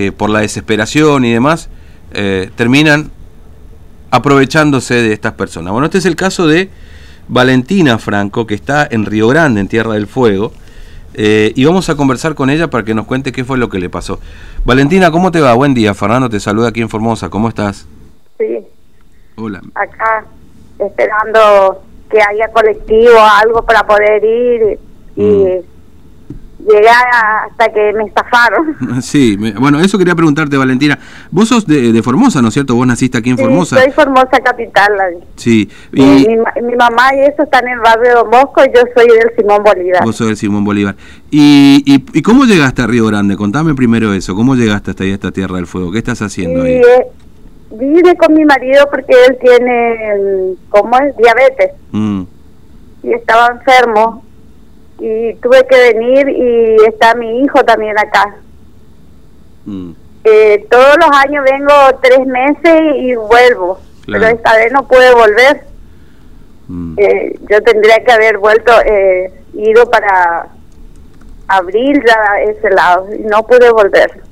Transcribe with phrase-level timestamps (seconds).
[0.00, 1.68] que por la desesperación y demás
[2.14, 3.10] eh, terminan
[4.10, 5.72] aprovechándose de estas personas.
[5.72, 6.70] Bueno, este es el caso de
[7.28, 10.52] Valentina Franco, que está en Río Grande, en Tierra del Fuego,
[11.12, 13.78] eh, y vamos a conversar con ella para que nos cuente qué fue lo que
[13.78, 14.20] le pasó.
[14.64, 15.52] Valentina, ¿cómo te va?
[15.52, 17.86] Buen día, Fernando te saluda aquí en Formosa, ¿cómo estás?
[18.38, 18.58] Sí.
[19.36, 19.60] Hola.
[19.74, 20.24] Acá,
[20.78, 24.78] esperando que haya colectivo, algo para poder ir
[25.14, 25.69] y mm
[26.68, 27.04] llegar
[27.48, 28.76] hasta que me estafaron.
[29.00, 30.98] Sí, bueno, eso quería preguntarte, Valentina.
[31.30, 32.74] Vos sos de, Formosa, ¿no es cierto?
[32.74, 33.80] Vos naciste aquí en sí, Formosa.
[33.80, 34.92] soy Formosa capital.
[35.36, 35.68] Sí.
[35.92, 36.02] Y...
[36.02, 39.62] Mi, mamá y eso están en el barrio de Bosco y yo soy del Simón
[39.62, 40.04] Bolívar.
[40.04, 40.94] Vos sos del Simón Bolívar.
[41.30, 43.36] ¿Y, y, cómo llegaste a Río Grande?
[43.36, 44.34] Contame primero eso.
[44.34, 45.92] ¿Cómo llegaste hasta ahí, a esta Tierra del Fuego?
[45.92, 46.74] ¿Qué estás haciendo ahí?
[46.74, 47.06] Eh,
[47.72, 51.16] vine con mi marido porque él tiene, ¿cómo es?
[51.16, 51.72] Diabetes.
[51.92, 52.22] Mm.
[53.02, 54.24] Y estaba enfermo
[55.00, 58.36] y tuve que venir y está mi hijo también acá.
[59.64, 59.92] Mm.
[60.24, 61.72] Eh, todos los años vengo
[62.02, 65.64] tres meses y vuelvo, pero esta vez no pude volver.
[66.68, 66.94] Mm.
[66.98, 70.48] Eh, yo tendría que haber vuelto, eh, ido para
[71.48, 74.22] abril ya a ese lado y no pude volver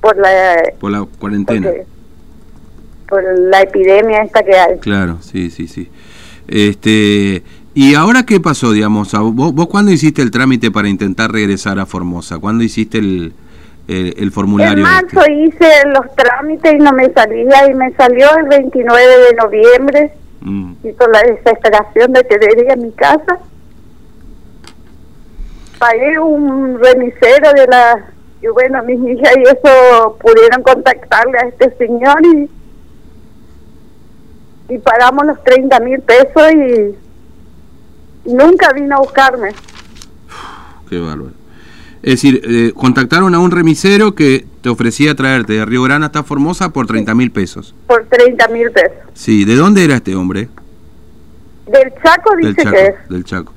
[0.00, 1.70] por la por la cuarentena
[3.08, 5.88] por la epidemia esta que hay claro sí sí sí
[6.48, 7.42] este
[7.80, 9.12] ¿Y ahora qué pasó, digamos?
[9.12, 12.40] ¿Vos, ¿Vos cuándo hiciste el trámite para intentar regresar a Formosa?
[12.40, 13.32] ¿Cuándo hiciste el,
[13.86, 14.78] el, formulario?
[14.78, 15.32] En marzo este?
[15.32, 20.12] hice los trámites y no me salía, y me salió el 29 de noviembre.
[20.40, 20.72] Mm.
[20.82, 23.38] Hizo la desesperación de querer ir a mi casa.
[25.78, 28.06] Pagué un remisero de la...
[28.42, 32.50] Y bueno, mis hijas y eso pudieron contactarle a este señor y...
[34.74, 37.07] Y pagamos los 30 mil pesos y
[38.28, 39.50] Nunca vino a buscarme.
[40.88, 41.32] Qué bárbaro.
[42.02, 46.22] Es decir, eh, contactaron a un remisero que te ofrecía traerte de Río Grande hasta
[46.22, 47.74] Formosa por 30 mil pesos.
[47.86, 48.96] Por 30 mil pesos.
[49.14, 50.48] Sí, ¿de dónde era este hombre?
[51.66, 53.08] Del Chaco, dice del Chaco, que es.
[53.08, 53.52] Del Chaco.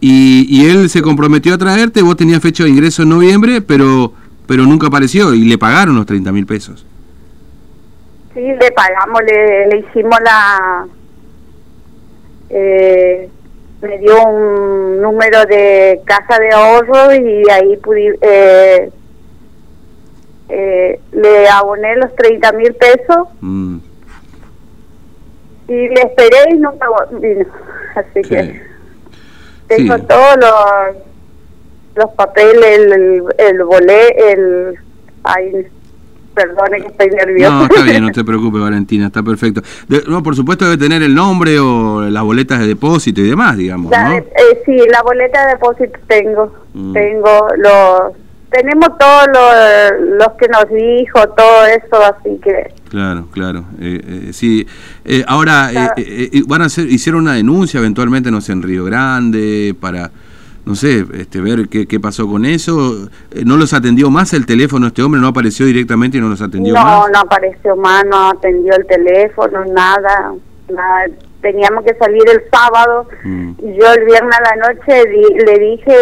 [0.00, 4.12] Y, y él se comprometió a traerte, vos tenías fecha de ingreso en noviembre, pero
[4.46, 6.86] pero nunca apareció y le pagaron los 30 mil pesos.
[8.32, 10.86] Sí, le pagamos, le, le hicimos la...
[13.86, 18.90] Me dio un número de casa de ahorro y ahí pude, eh,
[20.48, 23.78] eh, le aboné los 30 mil pesos mm.
[25.68, 27.46] y le esperé y nunca vino.
[27.94, 28.62] Así que
[29.68, 30.96] tengo todos los,
[31.94, 34.78] los papeles, el, el, el bolé, el...
[35.22, 35.66] Ay,
[36.36, 37.54] perdone que estoy nerviosa.
[37.54, 39.62] No, está bien, no te preocupes, Valentina, está perfecto.
[40.06, 43.90] no, por supuesto debe tener el nombre o las boletas de depósito y demás, digamos,
[43.90, 44.12] ¿no?
[44.12, 44.24] Eh,
[44.64, 46.92] sí, la boleta de depósito tengo, mm.
[46.92, 48.12] tengo los...
[48.48, 49.26] Tenemos todos
[49.98, 52.72] los, que nos dijo, todo eso, así que...
[52.88, 53.64] Claro, claro.
[53.80, 54.66] Eh, eh, sí.
[55.26, 55.70] ahora,
[56.46, 60.10] van a hacer, hicieron una denuncia eventualmente, no sé, en Río Grande, para
[60.66, 63.08] no sé, este, ver qué, qué pasó con eso.
[63.30, 65.20] Eh, ¿No los atendió más el teléfono este hombre?
[65.20, 66.84] ¿No apareció directamente y no los atendió más?
[66.84, 70.34] No, no apareció más, no atendió el teléfono, nada.
[70.68, 71.06] nada.
[71.40, 73.52] Teníamos que salir el sábado mm.
[73.58, 75.04] y yo el viernes a la noche
[75.46, 75.94] le dije,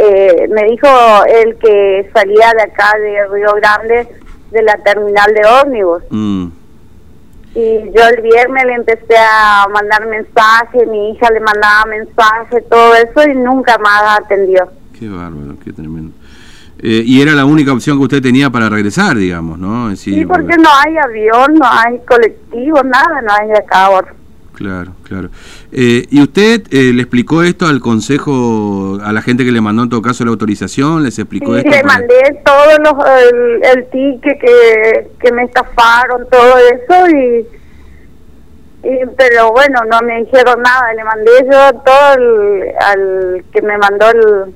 [0.00, 0.88] eh, me dijo
[1.28, 4.08] él que salía de acá de Río Grande
[4.50, 6.02] de la terminal de ómnibus.
[6.08, 6.57] Mm
[7.58, 12.94] y yo el viernes le empecé a mandar mensajes, mi hija le mandaba mensajes, todo
[12.94, 14.70] eso y nunca más atendió.
[14.96, 16.14] Qué bárbaro, qué tremendo.
[16.78, 19.96] Eh, y era la única opción que usted tenía para regresar, digamos, ¿no?
[19.96, 24.14] sí, porque no hay avión, no hay colectivo, nada, no hay acá ahora.
[24.58, 25.28] Claro, claro.
[25.70, 29.84] Eh, ¿Y usted eh, le explicó esto al consejo, a la gente que le mandó
[29.84, 31.04] en todo caso la autorización?
[31.04, 31.70] ¿Les explicó sí, esto?
[31.70, 37.46] le mandé todo los, el, el ticket que, que me estafaron, todo eso, y,
[39.16, 40.92] pero bueno, no me dijeron nada.
[40.92, 44.54] Le mandé yo todo al que me mandó el.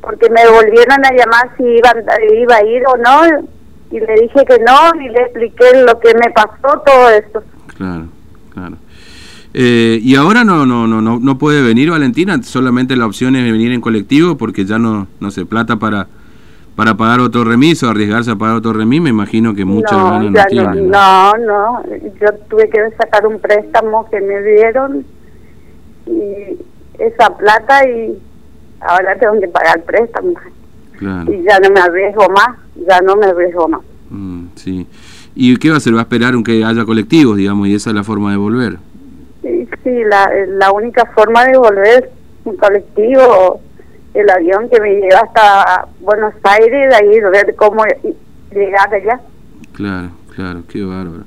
[0.00, 1.94] Porque me volvieron a llamar si iba,
[2.36, 3.46] iba a ir o no,
[3.92, 7.44] y le dije que no, y le expliqué lo que me pasó, todo eso.
[7.76, 8.06] Claro,
[8.52, 8.76] claro.
[9.58, 13.50] Eh, y ahora no, no, no, no, no puede venir Valentina, solamente la opción es
[13.50, 16.08] venir en colectivo porque ya no, no se plata para
[16.74, 20.22] para pagar otro remis o arriesgarse a pagar otro remis, me imagino que muchas no,
[20.22, 20.90] no, tienen.
[20.90, 21.82] No, no,
[22.20, 25.06] yo tuve que sacar un préstamo que me dieron
[26.04, 26.58] y
[26.98, 28.18] esa plata y
[28.82, 30.34] ahora tengo que pagar préstamo.
[30.98, 31.32] Claro.
[31.32, 33.80] Y ya no me arriesgo más, ya no me arriesgo más.
[34.10, 34.86] Mm, sí.
[35.34, 35.94] ¿Y qué va a hacer?
[35.94, 38.78] ¿Va a esperar aunque haya colectivos, digamos, y esa es la forma de volver?
[39.86, 42.10] Sí, la, la única forma de volver
[42.44, 43.60] un colectivo
[44.14, 47.84] el avión que me lleva hasta Buenos Aires, de ahí ver cómo
[48.50, 49.20] llegar allá.
[49.72, 51.24] Claro, claro, qué bárbaro.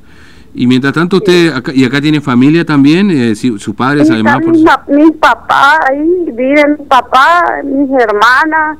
[0.55, 4.39] Y mientras tanto usted, acá, y acá tiene familia también, eh, sus padres además.
[4.41, 8.79] Por mi, papá, ahí viven mi papá, mis hermanas,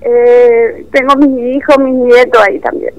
[0.00, 2.94] eh, tengo mis hijos, mis nietos ahí también.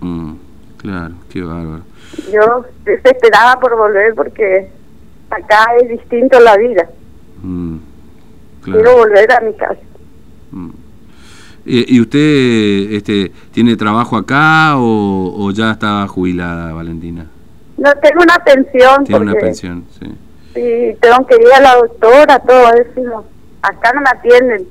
[0.00, 0.34] Mm,
[0.76, 1.82] claro, qué bárbaro.
[2.30, 4.68] Yo desesperaba por volver porque
[5.36, 6.88] acá es distinto la vida.
[7.42, 7.76] Mm,
[8.62, 9.80] Quiero volver a mi casa.
[10.50, 10.70] Mm.
[11.66, 17.26] ¿Y usted este, tiene trabajo acá o, ya está jubilada, Valentina?
[17.78, 19.04] No, tengo una pensión.
[19.04, 20.06] Tiene una pensión, sí.
[20.54, 23.24] Sí, tengo que ir a la doctora, todo eso.
[23.62, 24.66] Acá no me atienden.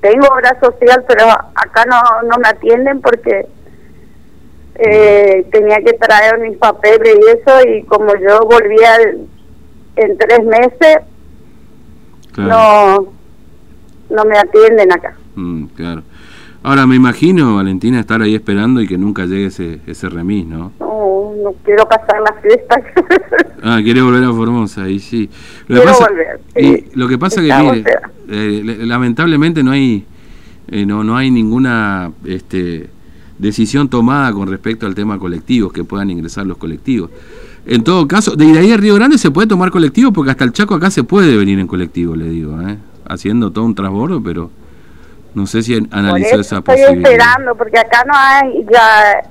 [0.00, 3.46] Tengo, obra social, pero acá no, no me atienden porque
[4.76, 7.68] eh, tenía que traer mis papeles y eso.
[7.68, 8.96] Y como yo volvía
[9.98, 10.98] en tres meses,
[12.36, 13.12] no,
[14.10, 15.16] no me atienden acá.
[15.34, 16.02] Mm, claro.
[16.62, 20.72] Ahora me imagino, Valentina, estar ahí esperando y que nunca llegue ese, ese remis, ¿no?
[20.80, 22.80] No, no quiero pasar la fiesta.
[23.62, 25.30] ah, quiere volver a Formosa, y sí.
[25.68, 26.40] Lo quiero volver.
[26.56, 27.84] Y lo que pasa que, mire,
[28.28, 30.04] eh, lamentablemente no hay,
[30.68, 32.90] eh, no, no hay ninguna este,
[33.38, 37.10] decisión tomada con respecto al tema colectivos, que puedan ingresar los colectivos.
[37.66, 40.52] En todo caso, de ahí a Río Grande se puede tomar colectivo porque hasta el
[40.52, 42.78] Chaco acá se puede venir en colectivo, le digo, ¿eh?
[43.08, 44.50] haciendo todo un transbordo, pero
[45.34, 46.96] no sé si analizó esa posibilidad.
[46.96, 49.22] Estoy esperando, porque acá no hay, ya,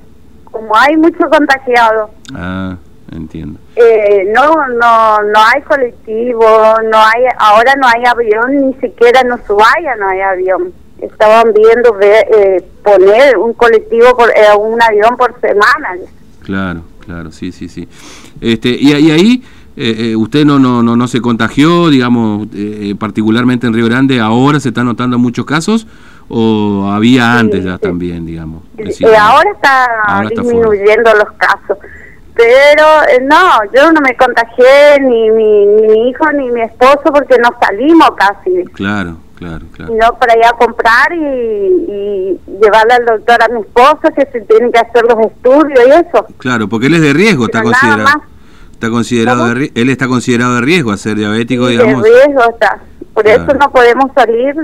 [0.45, 2.09] como hay mucho contagiado.
[2.33, 2.75] Ah,
[3.11, 3.59] entiendo.
[3.75, 6.45] Eh, no, no, no hay colectivo,
[6.91, 10.73] no hay, ahora no hay avión, ni siquiera en Ushuaia no hay avión.
[11.01, 15.95] Estaban viendo eh, poner un colectivo, por, eh, un avión por semana.
[16.43, 17.87] Claro, claro, sí, sí, sí.
[18.39, 19.43] Este, y, y ahí
[19.79, 24.19] eh, eh, usted no, no, no, no se contagió, digamos, eh, particularmente en Río Grande,
[24.19, 25.85] ahora se están notando muchos casos
[26.29, 28.63] o había antes ya también, digamos.
[29.19, 31.77] ahora está disminuyendo los casos,
[32.33, 32.85] pero
[33.29, 38.65] no, yo no me contagié ni mi, hijo ni mi esposo porque no salimos casi.
[38.73, 39.93] Claro, claro, claro.
[39.93, 44.41] No para ir a comprar y, y, llevarle al doctor a mi esposo que se
[44.41, 46.25] tienen que hacer los estudios y eso.
[46.37, 48.21] Claro, porque él es de riesgo, está considerado.
[48.71, 52.03] Está considerado él está considerado de riesgo a ser diabético, digamos.
[52.03, 52.79] De riesgo está.
[53.13, 54.55] Por eso no podemos salir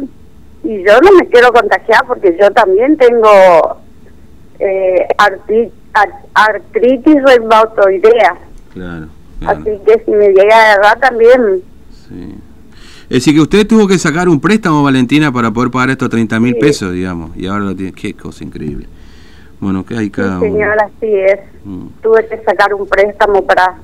[0.63, 3.79] y yo no me quiero contagiar porque yo también tengo
[4.59, 5.07] eh,
[6.33, 8.37] artritis reumatoidea.
[8.73, 9.07] Claro,
[9.45, 11.63] Así que si me llega a agarrar también.
[12.07, 12.35] Sí.
[13.03, 16.39] Es decir, que usted tuvo que sacar un préstamo, Valentina, para poder pagar estos 30
[16.39, 17.91] mil pesos, digamos, y ahora lo tiene.
[17.93, 18.87] Qué cosa increíble.
[19.59, 21.39] Bueno, que hay cada sí, señora, así es.
[21.63, 21.87] Mm.
[22.01, 23.77] Tuve que sacar un préstamo para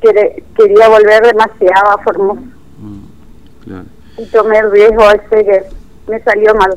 [0.00, 2.40] quería volver demasiado a Formosa.
[2.40, 5.62] Mm, y tomé el riesgo ese que
[6.10, 6.76] me salió mal.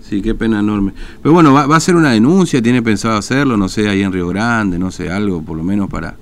[0.00, 0.92] Sí, qué pena enorme.
[1.20, 4.28] Pero bueno, va, a ser una denuncia, tiene pensado hacerlo, no sé, ahí en Río
[4.28, 6.14] Grande, no sé, algo por lo menos para,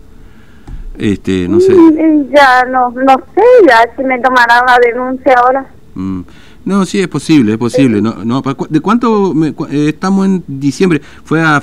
[0.98, 1.72] este, no sé.
[1.74, 5.66] Mm, ya, no, no sé, ya si me tomará la denuncia ahora.
[5.94, 6.22] Mm.
[6.64, 8.00] No, sí, es posible, es posible.
[8.00, 9.34] No, no, ¿De cuánto
[9.70, 11.00] eh, estamos en diciembre?
[11.22, 11.62] ¿Fue a,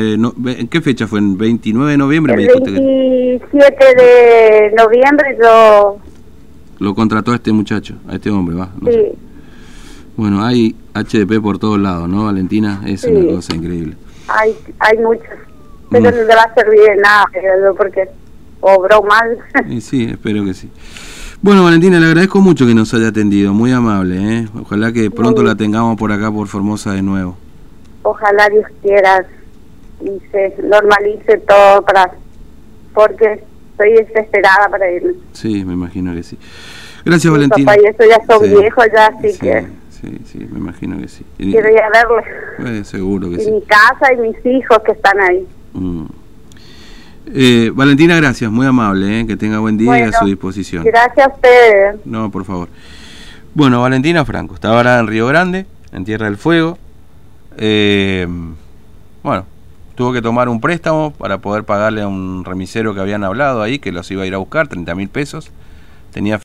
[0.00, 1.20] ¿En qué fecha fue?
[1.20, 2.34] ¿En 29 de noviembre?
[2.34, 5.98] El 27 de noviembre yo...
[6.80, 8.70] Lo contrató a este muchacho, a este hombre, ¿va?
[8.90, 9.12] sí.
[10.16, 12.82] Bueno, hay HDP por todos lados, ¿no, Valentina?
[12.86, 13.96] Es una cosa increíble.
[14.28, 15.24] Hay, hay muchos,
[15.90, 16.04] pero mm.
[16.04, 17.24] no le va a servir de nada,
[17.76, 18.08] porque
[18.62, 19.38] obró mal.
[19.80, 20.70] sí, espero que sí.
[21.42, 24.16] Bueno, Valentina, le agradezco mucho que nos haya atendido, muy amable.
[24.16, 24.48] ¿eh?
[24.60, 27.36] Ojalá que pronto la tengamos por acá, por Formosa de nuevo.
[28.04, 29.26] Ojalá Dios quiera
[30.00, 32.12] y se normalice todo para
[32.94, 35.14] porque estoy desesperada para irme.
[35.32, 36.38] Sí, me imagino que sí.
[37.04, 37.72] Gracias, Valentina.
[37.72, 39.66] Papá y eso ya son viejos ya, así que...
[39.90, 41.24] Sí, sí, me imagino que sí.
[41.36, 42.78] Quiero ir a verle.
[42.78, 43.50] Eh, seguro que sí.
[43.52, 45.46] mi casa y mis hijos que están ahí.
[45.74, 46.06] Mm.
[47.26, 50.84] Eh, Valentina, gracias, muy amable, eh, que tenga buen día y a su disposición.
[50.84, 52.00] Gracias a usted.
[52.04, 52.68] No, por favor.
[53.54, 56.78] Bueno, Valentina Franco, está ahora en Río Grande, en Tierra del Fuego.
[57.56, 58.26] Eh,
[59.22, 59.46] bueno,
[59.94, 63.78] tuvo que tomar un préstamo para poder pagarle a un remisero que habían hablado ahí,
[63.78, 65.50] que los iba a ir a buscar, 30 mil pesos.
[66.12, 66.38] Tenía